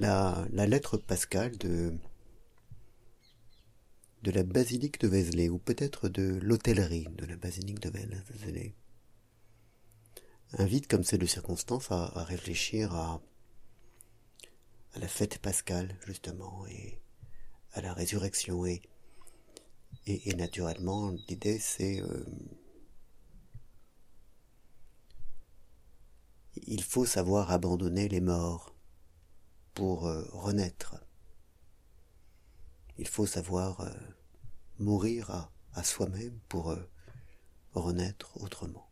[0.00, 1.94] la, lettre pascale de,
[4.22, 8.74] de la basilique de Vézelay, ou peut-être de l'hôtellerie de la basilique de Vézelay,
[10.58, 13.20] invite comme c'est de circonstance à, à réfléchir à,
[14.94, 16.98] à la fête pascale, justement, et
[17.72, 18.64] à la résurrection.
[18.66, 18.82] Et,
[20.06, 22.00] et, naturellement, l'idée, c'est...
[22.00, 22.24] Euh,
[26.66, 28.69] il faut savoir abandonner les morts
[29.74, 30.96] pour euh, renaître.
[32.98, 33.90] Il faut savoir euh,
[34.78, 35.30] mourir
[35.72, 36.76] à, soi-même pour
[37.72, 38.90] renaître autrement.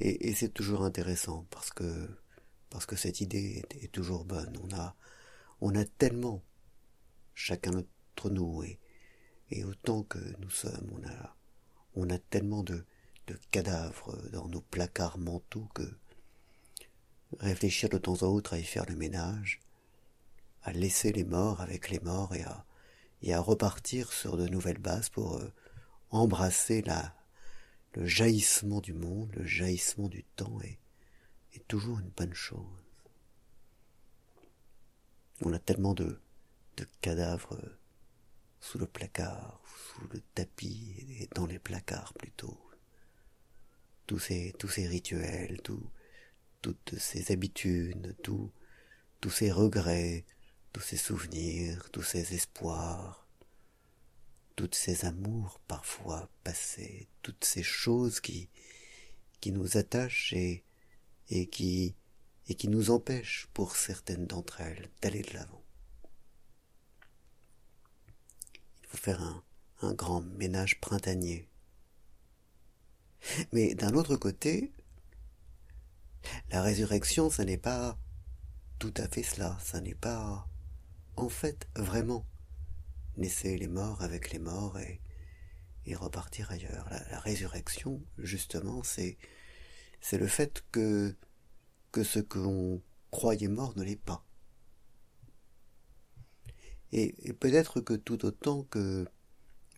[0.00, 2.08] Et, et c'est toujours intéressant parce que
[2.70, 4.56] parce que cette idée est, toujours bonne.
[4.62, 4.94] On a,
[5.60, 6.42] on a tellement,
[7.34, 8.78] chacun d'entre nous, et,
[9.50, 11.36] et autant que nous sommes, on a,
[11.94, 12.84] on a tellement de,
[13.26, 15.82] de cadavres dans nos placards mentaux que
[17.40, 19.60] réfléchir de temps en autre à y faire le ménage,
[20.62, 25.36] à laisser les morts avec les morts et à, repartir sur de nouvelles bases pour
[25.36, 25.52] euh,
[26.10, 27.14] embrasser la,
[27.94, 30.78] le jaillissement du monde, le jaillissement du temps est
[31.66, 32.64] toujours une bonne chose.
[35.42, 36.20] On a tellement de,
[36.76, 37.58] de cadavres
[38.60, 39.60] sous le placard,
[39.94, 42.58] sous le tapis et dans les placards plutôt.
[44.06, 45.90] Tous ces, tous ces rituels, tout,
[46.62, 48.50] toutes ces habitudes, tout,
[49.20, 50.24] tous ces regrets,
[50.72, 53.26] tous ces souvenirs, tous ces espoirs,
[54.56, 58.48] toutes ces amours parfois passés, toutes ces choses qui,
[59.40, 60.64] qui nous attachent et,
[61.28, 61.94] qui,
[62.48, 65.62] et qui nous empêche, pour certaines d'entre elles, d'aller de l'avant.
[68.82, 69.42] Il faut faire
[69.80, 71.48] un grand ménage printanier.
[73.52, 74.72] Mais d'un autre côté,
[76.50, 77.98] la résurrection, ça n'est pas
[78.78, 80.48] tout à fait cela, ça n'est pas
[81.16, 82.26] en fait vraiment
[83.16, 85.00] laisser les morts avec les morts et,
[85.94, 86.86] repartir ailleurs.
[86.90, 89.16] la résurrection, justement, c'est
[90.00, 91.16] c'est le fait que,
[91.92, 94.24] que ce que l'on croyait mort ne l'est pas.
[96.92, 99.06] Et, peut-être que tout autant que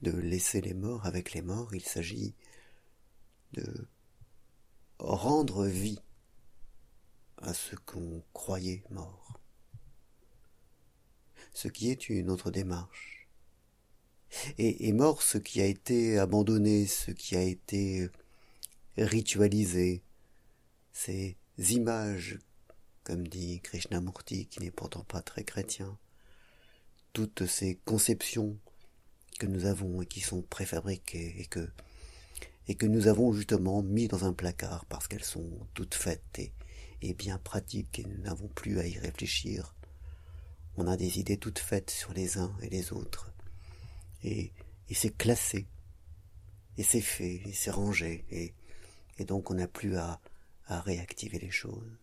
[0.03, 2.35] de laisser les morts avec les morts, il s'agit
[3.53, 3.89] de
[4.99, 6.01] rendre vie
[7.51, 9.41] à ce qu'on croyait mort.
[11.53, 13.29] Ce qui est une autre démarche.
[14.57, 18.09] Et, et mort ce qui a été abandonné, ce qui a été
[18.97, 20.05] ritualisé,
[20.93, 22.39] ces images,
[23.03, 25.99] comme dit Krishnamurti, qui n'est pourtant pas très chrétien,
[27.13, 28.57] toutes ces conceptions
[29.41, 31.69] que nous avons et qui sont préfabriquées et que,
[32.69, 36.53] et que nous avons justement mis dans un placard parce qu'elles sont toutes faites et,
[37.01, 39.75] bien pratiques et nous n'avons plus à y réfléchir.
[40.77, 43.33] On a des idées toutes faites sur les uns et les autres.
[44.23, 44.53] Et,
[44.89, 45.67] et c'est classé.
[46.77, 48.55] Et c'est fait, et c'est rangé, et,
[49.19, 50.21] et donc on n'a plus à,
[50.67, 51.99] à réactiver les choses.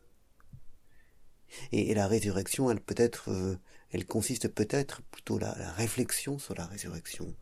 [1.72, 3.58] Et, la résurrection, elle peut être, euh,
[3.92, 7.34] elle consiste peut-être plutôt la, la réflexion sur la résurrection,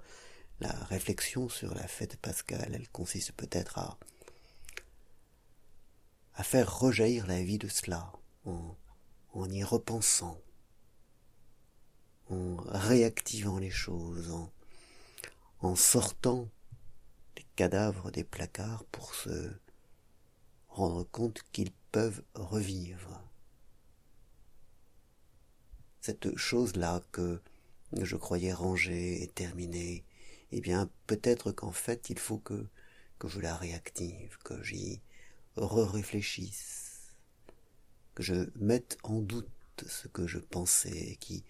[0.59, 3.97] la réflexion sur la fête pascale, elle consiste peut-être à
[6.45, 8.13] faire rejaillir la vie de cela
[8.45, 8.78] en,
[9.33, 10.39] en y repensant,
[12.29, 14.53] en réactivant les choses, en,
[15.59, 16.47] en sortant
[17.35, 19.51] les cadavres des placards pour se
[20.69, 23.23] rendre compte qu'ils peuvent revivre.
[26.00, 27.41] Cette chose-là que
[27.91, 30.05] je croyais rangée et terminée,
[30.51, 32.67] eh bien peut-être qu'en fait il faut que,
[33.17, 35.01] que je la réactive, que j'y
[35.57, 37.13] re-réfléchisse,
[38.13, 39.49] que je mette en doute
[39.88, 41.43] ce que je pensais qui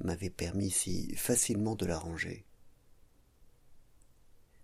[0.00, 2.44] m'avait permis si facilement de la ranger.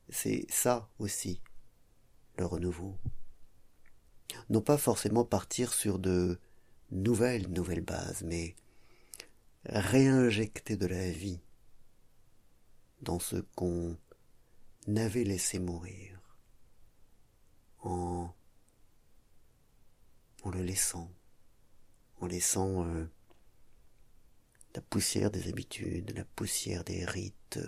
[0.09, 1.41] C'est ça aussi,
[2.37, 2.99] le renouveau
[4.51, 6.39] non pas forcément partir sur de
[6.91, 8.55] nouvelles, nouvelles bases, mais
[9.65, 11.41] réinjecter de la vie
[13.01, 13.97] dans ce qu'on
[14.97, 16.21] avait laissé mourir,
[20.63, 21.13] laissant,
[22.21, 23.07] en laissant euh,
[24.75, 27.61] la poussière des habitudes, la poussière des rites,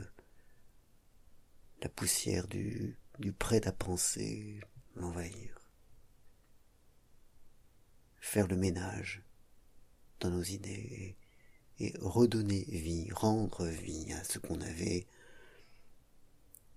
[1.83, 4.61] la poussière du, du prêt à penser
[4.97, 5.59] l'envahir.
[8.21, 9.23] Faire le ménage
[10.21, 11.17] dans nos idées
[11.79, 15.07] et, redonner vie, rendre vie à ce qu'on avait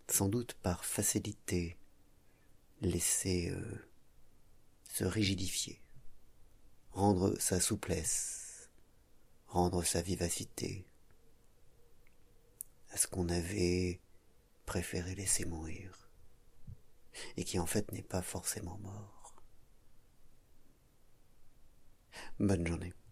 [0.09, 1.77] sans doute par facilité
[2.81, 3.89] laissé euh,
[4.89, 5.81] se rigidifier
[6.97, 8.71] rendre sa souplesse,
[9.45, 10.87] rendre sa vivacité
[12.89, 14.01] à ce qu'on avait
[14.65, 16.09] préféré laisser mourir,
[17.37, 19.35] et qui en fait n'est pas forcément mort.
[22.39, 22.93] Bonne journée.